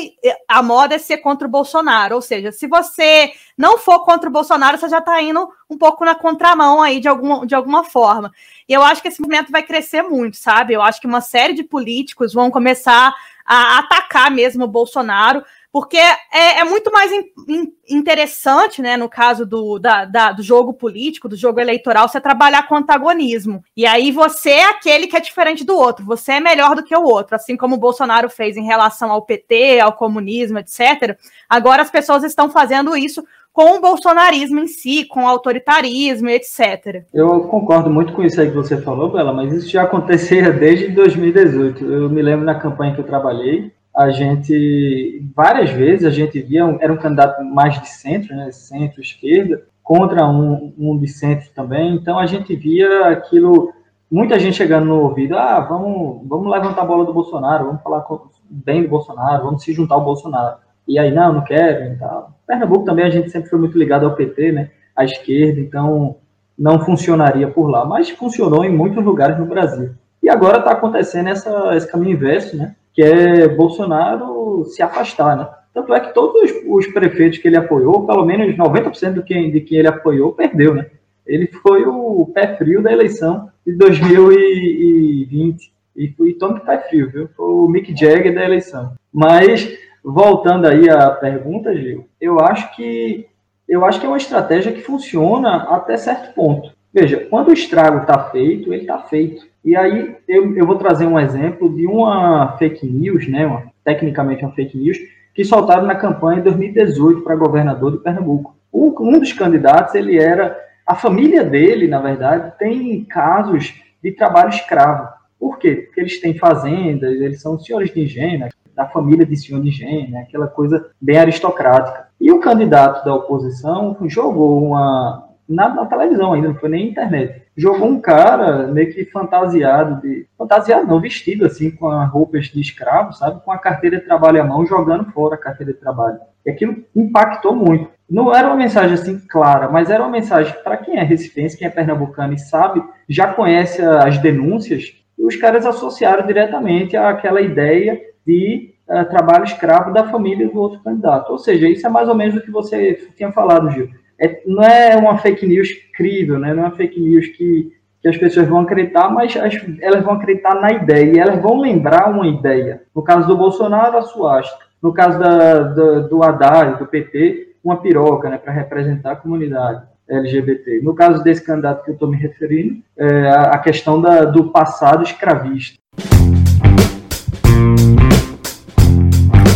[0.48, 2.16] a moda é ser contra o Bolsonaro.
[2.16, 6.04] Ou seja, se você não for contra o Bolsonaro, você já está indo um pouco
[6.04, 8.32] na contramão aí de alguma, de alguma forma.
[8.68, 10.74] E eu acho que esse movimento vai crescer muito, sabe?
[10.74, 13.14] Eu acho que uma série de políticos vão começar
[13.46, 19.08] a atacar mesmo o Bolsonaro porque é, é muito mais in, in, interessante, né, no
[19.08, 23.64] caso do, da, da, do jogo político, do jogo eleitoral, você trabalhar com antagonismo.
[23.78, 26.96] E aí você é aquele que é diferente do outro, você é melhor do que
[26.96, 31.18] o outro, assim como o Bolsonaro fez em relação ao PT, ao comunismo, etc.
[31.48, 37.04] Agora as pessoas estão fazendo isso com o bolsonarismo em si, com o autoritarismo, etc.
[37.14, 40.90] Eu concordo muito com isso aí que você falou, Bela, mas isso já acontecia desde
[40.90, 41.86] 2018.
[41.86, 46.66] Eu me lembro na campanha que eu trabalhei, a gente, várias vezes, a gente via,
[46.66, 51.96] um, era um candidato mais de centro, né, centro-esquerda, contra um, um de centro também,
[51.96, 53.74] então a gente via aquilo,
[54.10, 58.06] muita gente chegando no ouvido, ah, vamos, vamos levantar a bola do Bolsonaro, vamos falar
[58.50, 60.58] bem do Bolsonaro, vamos se juntar ao Bolsonaro.
[60.88, 62.34] E aí, não, não quero e tal.
[62.48, 66.18] Pernambuco também a gente sempre foi muito ligado ao PT, né, à esquerda, então
[66.58, 69.92] não funcionaria por lá, mas funcionou em muitos lugares no Brasil.
[70.22, 72.76] E agora está acontecendo essa, esse caminho inverso, né?
[72.94, 75.48] Que é Bolsonaro se afastar, né?
[75.74, 79.62] Tanto é que todos os prefeitos que ele apoiou, pelo menos 90% de quem, de
[79.62, 80.88] quem ele apoiou, perdeu, né?
[81.26, 85.72] Ele foi o pé frio da eleição de 2020.
[85.96, 87.30] E foi Tom pé frio, viu?
[87.36, 88.94] Foi o Mick Jagger da eleição.
[89.14, 93.28] Mas, voltando aí à pergunta, Gil, eu acho que
[93.68, 96.74] eu acho que é uma estratégia que funciona até certo ponto.
[96.94, 99.48] Veja, quando o estrago está feito, ele está feito.
[99.64, 104.44] E aí eu, eu vou trazer um exemplo de uma fake news, né, uma, tecnicamente
[104.44, 104.98] uma fake news,
[105.34, 108.56] que soltaram na campanha em 2018 para governador de Pernambuco.
[108.74, 114.50] Um, um dos candidatos, ele era, a família dele, na verdade, tem casos de trabalho
[114.50, 115.10] escravo.
[115.40, 115.76] Por quê?
[115.76, 119.70] Porque eles têm fazendas, eles são senhores de engenho, né, da família de senhor de
[119.70, 122.08] engenho, né, aquela coisa bem aristocrática.
[122.20, 127.42] E o candidato da oposição jogou uma, na, na, televisão ainda, não foi nem internet.
[127.58, 133.14] Jogou um cara meio que fantasiado, de fantasiado não, vestido assim, com roupas de escravo,
[133.14, 133.42] sabe?
[133.44, 136.20] Com a carteira de trabalho à mão, jogando fora a carteira de trabalho.
[136.46, 137.90] E aquilo impactou muito.
[138.08, 141.68] Não era uma mensagem assim clara, mas era uma mensagem para quem é recifense, quem
[141.68, 148.74] é pernambucano e sabe, já conhece as denúncias, os caras associaram diretamente àquela ideia de
[148.88, 151.32] uh, trabalho escravo da família do outro candidato.
[151.32, 154.64] Ou seja, isso é mais ou menos o que você tinha falado, Gil é, não
[154.64, 156.54] é uma fake news crível, né?
[156.54, 160.16] não é uma fake news que, que as pessoas vão acreditar, mas as, elas vão
[160.16, 162.82] acreditar na ideia e elas vão lembrar uma ideia.
[162.94, 164.66] No caso do Bolsonaro, a suástica.
[164.82, 169.84] No caso da, da, do Haddad, do PT, uma piroca né, para representar a comunidade
[170.10, 170.82] LGBT.
[170.82, 175.04] No caso desse candidato que eu estou me referindo, é a questão da, do passado
[175.04, 175.78] escravista.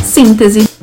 [0.03, 0.82] Síntese.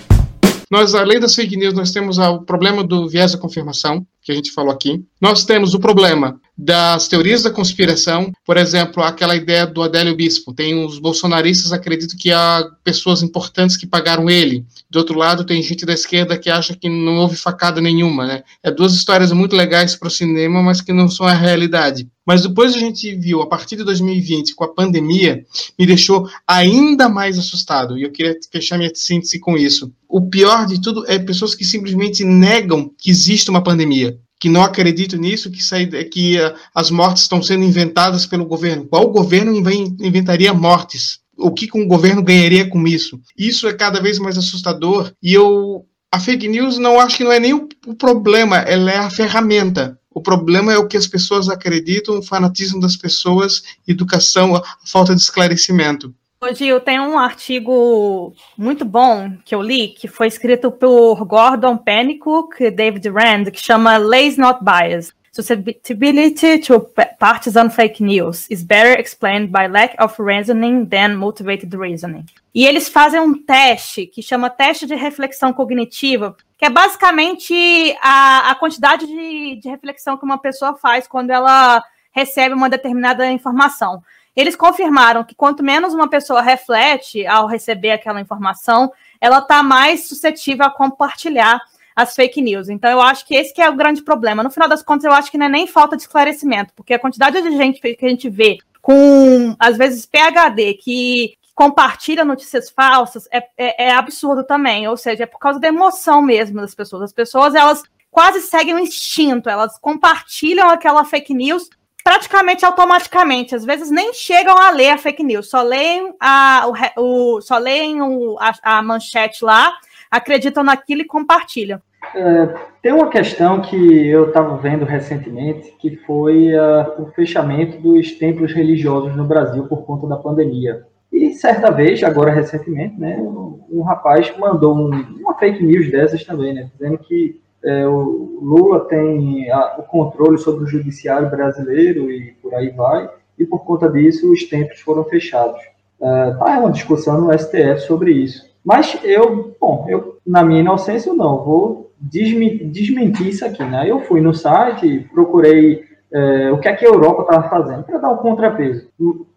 [0.70, 4.34] Nós, além das fake news, nós temos o problema do viés da confirmação, que a
[4.34, 5.02] gente falou aqui.
[5.20, 10.54] Nós temos o problema das teorias da conspiração, por exemplo, aquela ideia do Adélio Bispo.
[10.54, 14.64] Tem os bolsonaristas acreditam que há pessoas importantes que pagaram ele.
[14.88, 18.42] Do outro lado, tem gente da esquerda que acha que não houve facada nenhuma, né?
[18.62, 22.06] É duas histórias muito legais para o cinema, mas que não são a realidade.
[22.30, 25.44] Mas depois a gente viu, a partir de 2020, com a pandemia,
[25.76, 27.98] me deixou ainda mais assustado.
[27.98, 29.92] E eu queria fechar minha síntese com isso.
[30.08, 34.62] O pior de tudo é pessoas que simplesmente negam que existe uma pandemia que não
[34.62, 38.86] acredito nisso, que, que uh, as mortes estão sendo inventadas pelo governo.
[38.86, 39.52] Qual governo
[40.00, 41.18] inventaria mortes?
[41.36, 43.20] O que um governo ganharia com isso?
[43.36, 47.32] Isso é cada vez mais assustador e eu a fake news não acho que não
[47.32, 49.99] é nem o problema, ela é a ferramenta.
[50.12, 55.14] O problema é o que as pessoas acreditam, o fanatismo das pessoas, educação, a falta
[55.14, 56.12] de esclarecimento.
[56.42, 61.76] Hoje eu tenho um artigo muito bom que eu li, que foi escrito por Gordon
[61.76, 65.12] Pennycook e David Rand, que chama Lays Not Bias.
[65.32, 66.80] Susceptibility to
[67.20, 72.26] partisan fake news is better explained by lack of reasoning than motivated reasoning.
[72.52, 78.50] E eles fazem um teste que chama teste de reflexão cognitiva, que é basicamente a,
[78.50, 84.02] a quantidade de, de reflexão que uma pessoa faz quando ela recebe uma determinada informação.
[84.34, 90.08] Eles confirmaram que quanto menos uma pessoa reflete ao receber aquela informação, ela está mais
[90.08, 91.60] suscetível a compartilhar
[92.00, 92.68] as fake news.
[92.68, 94.42] Então, eu acho que esse que é o grande problema.
[94.42, 96.98] No final das contas, eu acho que não é nem falta de esclarecimento, porque a
[96.98, 103.28] quantidade de gente que a gente vê com, às vezes, PHD, que compartilha notícias falsas,
[103.30, 104.88] é, é, é absurdo também.
[104.88, 107.02] Ou seja, é por causa da emoção mesmo das pessoas.
[107.02, 111.68] As pessoas, elas quase seguem o instinto, elas compartilham aquela fake news
[112.02, 113.54] praticamente automaticamente.
[113.54, 117.58] Às vezes nem chegam a ler a fake news, só leem a, o, o só
[117.58, 119.72] leem o, a, a, manchete lá,
[120.10, 121.80] acreditam naquilo e compartilham.
[122.14, 128.12] É, tem uma questão que eu estava vendo recentemente, que foi uh, o fechamento dos
[128.12, 130.86] templos religiosos no Brasil por conta da pandemia.
[131.12, 136.54] E certa vez, agora recentemente, né, um, rapaz mandou um, uma fake news dessas também,
[136.54, 142.32] né, dizendo que é, o Lula tem a, o controle sobre o judiciário brasileiro e
[142.40, 145.60] por aí vai, e por conta disso os templos foram fechados.
[146.00, 148.48] É, tá, uma discussão no STF sobre isso.
[148.64, 153.88] Mas eu, bom, eu, na minha inocência, não, vou desmentir isso aqui, né?
[153.88, 157.98] Eu fui no site, procurei é, o que é que a Europa estava fazendo, para
[157.98, 158.88] dar um contrapeso.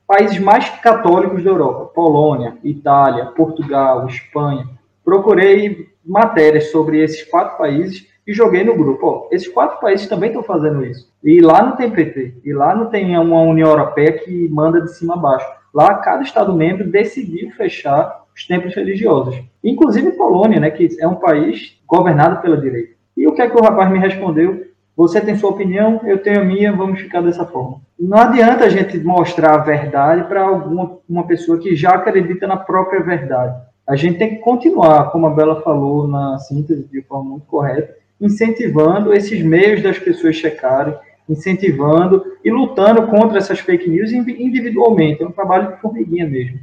[0.08, 4.67] Países mais católicos da Europa, Polônia, Itália, Portugal, Espanha,
[5.04, 9.06] procurei matérias sobre esses quatro países e joguei no grupo.
[9.06, 11.12] Ó, esses quatro países também estão fazendo isso.
[11.23, 14.93] E lá não tem PT, e lá não tem uma União Europeia que manda de
[14.93, 15.47] cima a baixo.
[15.73, 19.41] Lá cada Estado membro decidiu fechar os templos religiosos.
[19.63, 22.93] Inclusive Polônia, né, que é um país governado pela direita.
[23.15, 24.65] E o que é que o rapaz me respondeu?
[24.95, 27.81] Você tem sua opinião, eu tenho a minha, vamos ficar dessa forma.
[27.99, 32.57] Não adianta a gente mostrar a verdade para alguma uma pessoa que já acredita na
[32.57, 33.55] própria verdade.
[33.87, 37.95] A gente tem que continuar, como a Bela falou na síntese de forma muito correta,
[38.19, 40.95] incentivando esses meios das pessoas checarem,
[41.27, 45.23] incentivando e lutando contra essas fake news individualmente.
[45.23, 46.59] É um trabalho de formiguinha mesmo.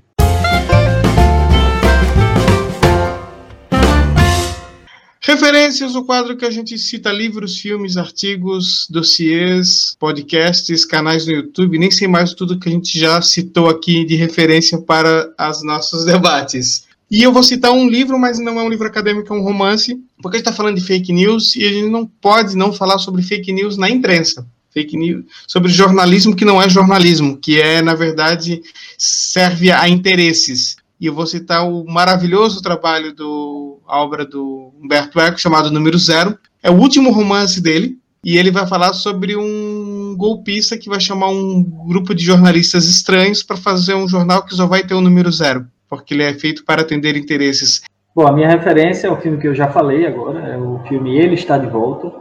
[5.31, 11.79] Referências, o quadro que a gente cita livros, filmes, artigos, dossiês, podcasts, canais no YouTube,
[11.79, 16.03] nem sei mais tudo que a gente já citou aqui de referência para os nossos
[16.05, 16.85] debates.
[17.09, 19.97] E eu vou citar um livro, mas não é um livro acadêmico, é um romance,
[20.21, 22.99] porque a gente está falando de fake news e a gente não pode não falar
[22.99, 24.45] sobre fake news na imprensa.
[24.75, 28.61] Fake news, sobre jornalismo que não é jornalismo, que é, na verdade,
[28.99, 30.75] serve a interesses.
[31.01, 33.50] E eu vou citar o maravilhoso trabalho do
[33.91, 36.39] a obra do Humberto Eco, chamado Número Zero.
[36.63, 41.29] É o último romance dele, e ele vai falar sobre um golpista que vai chamar
[41.29, 45.33] um grupo de jornalistas estranhos para fazer um jornal que só vai ter o número
[45.33, 47.83] zero porque ele é feito para atender interesses.
[48.15, 51.19] Bom, a minha referência é um filme que eu já falei agora, é o filme
[51.19, 52.13] Ele Está de Volta.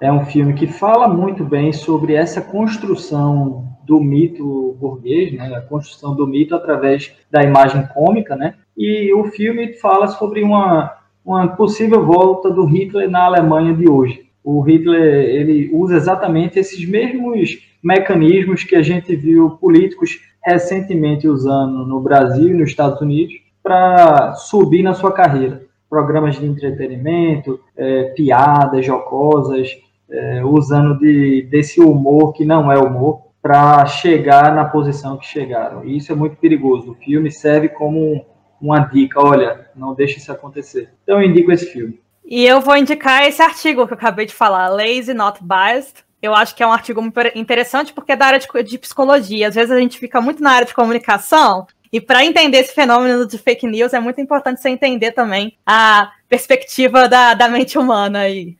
[0.00, 5.60] É um filme que fala muito bem sobre essa construção do mito burguês, né, a
[5.60, 10.92] construção do mito através da imagem cômica, né, e o filme fala sobre uma,
[11.24, 14.26] uma possível volta do Hitler na Alemanha de hoje.
[14.42, 21.86] O Hitler ele usa exatamente esses mesmos mecanismos que a gente viu políticos recentemente usando
[21.86, 25.62] no Brasil e nos Estados Unidos para subir na sua carreira.
[25.88, 29.70] Programas de entretenimento, é, piadas jocosas,
[30.10, 35.84] é, usando de, desse humor que não é humor para chegar na posição que chegaram.
[35.84, 36.92] E isso é muito perigoso.
[36.92, 38.24] O filme serve como
[38.64, 40.88] uma dica, olha, não deixe isso acontecer.
[41.02, 42.00] Então eu indico esse filme.
[42.24, 46.34] E eu vou indicar esse artigo que eu acabei de falar, Lazy Not Biased, eu
[46.34, 47.02] acho que é um artigo
[47.34, 49.48] interessante porque é da área de, de psicologia.
[49.48, 53.28] Às vezes a gente fica muito na área de comunicação e para entender esse fenômeno
[53.28, 58.20] de fake news é muito importante você entender também a perspectiva da, da mente humana
[58.20, 58.56] aí.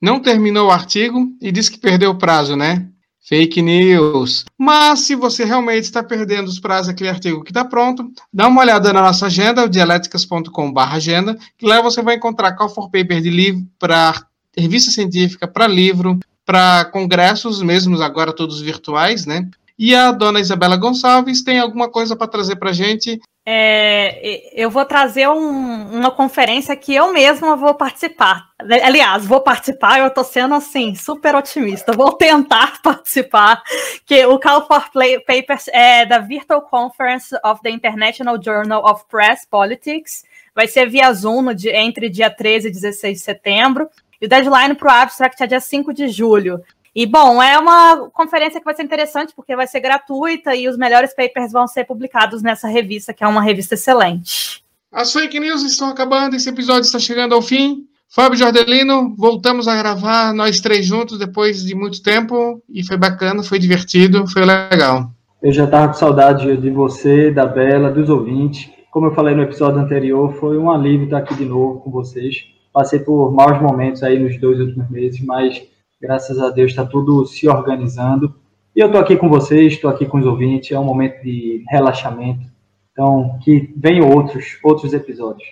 [0.00, 2.88] Não terminou o artigo e disse que perdeu o prazo, né?
[3.30, 4.44] Fake news.
[4.58, 8.60] Mas se você realmente está perdendo os prazos daquele artigo que está pronto, dá uma
[8.60, 13.20] olhada na nossa agenda, o dialéticas.com.br agenda, que lá você vai encontrar call for paper
[13.20, 14.26] de livro para
[14.58, 19.48] revista científica, para livro, para congressos mesmos, agora todos virtuais, né?
[19.78, 24.70] E a dona Isabela Gonçalves tem alguma coisa para trazer para a gente é, eu
[24.70, 28.50] vou trazer um, uma conferência que eu mesma vou participar.
[28.58, 31.92] Aliás, vou participar, eu estou sendo assim, super otimista.
[31.92, 33.62] Vou tentar participar,
[34.04, 39.04] que o Call for Play Papers é da Virtual Conference of the International Journal of
[39.08, 40.24] Press Politics.
[40.54, 43.88] Vai ser via Zoom no dia, entre dia 13 e 16 de setembro.
[44.20, 46.62] E o deadline para o abstract é dia 5 de julho.
[46.94, 50.76] E, bom, é uma conferência que vai ser interessante porque vai ser gratuita e os
[50.76, 54.64] melhores papers vão ser publicados nessa revista, que é uma revista excelente.
[54.92, 57.86] As fake news estão acabando, esse episódio está chegando ao fim.
[58.08, 63.44] Fábio Jordelino, voltamos a gravar nós três juntos depois de muito tempo e foi bacana,
[63.44, 65.12] foi divertido, foi legal.
[65.40, 68.68] Eu já estava com saudade de você, da Bela, dos ouvintes.
[68.90, 72.44] Como eu falei no episódio anterior, foi um alívio estar aqui de novo com vocês.
[72.72, 75.62] Passei por maus momentos aí nos dois últimos meses, mas
[76.00, 78.34] graças a Deus está tudo se organizando.
[78.74, 81.64] E eu estou aqui com vocês, estou aqui com os ouvintes, é um momento de
[81.68, 82.46] relaxamento.
[82.92, 85.48] Então, que venham outros, outros episódios.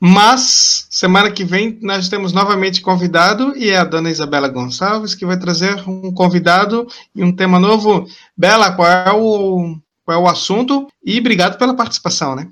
[0.00, 5.26] Mas, semana que vem, nós temos novamente convidado, e é a dona Isabela Gonçalves, que
[5.26, 8.06] vai trazer um convidado e um tema novo.
[8.36, 10.86] Bela, qual é o, qual é o assunto?
[11.04, 12.48] E obrigado pela participação, né?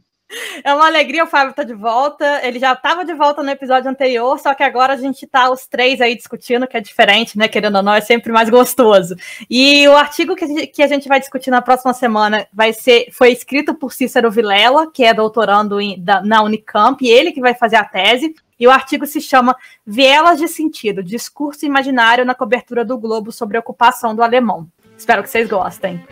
[0.64, 2.40] É uma alegria o Fábio estar tá de volta.
[2.44, 5.66] Ele já estava de volta no episódio anterior, só que agora a gente está os
[5.66, 7.46] três aí discutindo, que é diferente, né?
[7.46, 9.14] Querendo ou não, é sempre mais gostoso.
[9.48, 13.74] E o artigo que a gente vai discutir na próxima semana vai ser, foi escrito
[13.74, 17.76] por Cícero Vilela, que é doutorando em, da, na Unicamp, e ele que vai fazer
[17.76, 18.34] a tese.
[18.58, 19.56] E o artigo se chama
[19.86, 24.66] Vielas de Sentido: Discurso Imaginário na cobertura do Globo sobre a ocupação do alemão.
[24.96, 26.02] Espero que vocês gostem.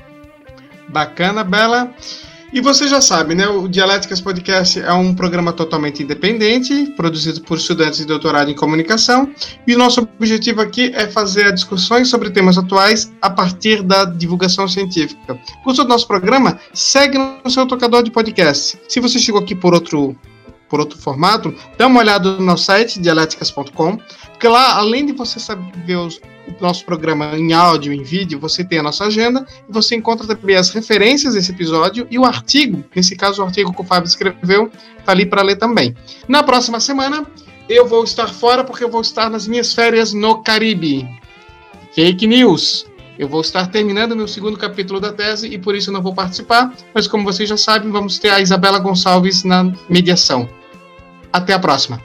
[0.89, 1.91] Bacana, Bela.
[2.55, 3.49] E você já sabe, né?
[3.49, 9.29] O Dialéticas Podcast é um programa totalmente independente, produzido por estudantes de doutorado em comunicação.
[9.67, 14.69] E o nosso objetivo aqui é fazer discussões sobre temas atuais a partir da divulgação
[14.69, 15.37] científica.
[15.65, 16.57] Gostou do nosso programa?
[16.73, 18.79] Segue no seu tocador de podcast.
[18.89, 20.17] Se você chegou aqui por outro
[20.69, 23.99] por outro formato, dá uma olhada no nosso site, dialéticas.com,
[24.31, 28.65] porque lá, além de você saber os, o nosso programa em áudio, em vídeo, você
[28.65, 32.85] tem a nossa agenda e você encontra também as referências desse episódio e o artigo,
[32.95, 35.95] nesse caso o artigo que o Fábio escreveu, está ali para ler também.
[36.29, 37.27] Na próxima semana,
[37.69, 41.09] eu vou estar fora porque eu vou estar nas minhas férias no Caribe.
[41.95, 42.87] Fake news.
[43.19, 46.73] Eu vou estar terminando meu segundo capítulo da tese e por isso não vou participar,
[46.93, 50.49] mas como vocês já sabem, vamos ter a Isabela Gonçalves na mediação.
[51.33, 52.01] Até a próxima.